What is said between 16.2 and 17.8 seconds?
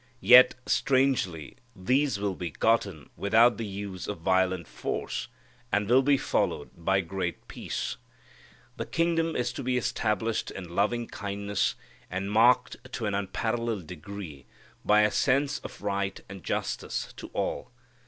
and justice to all.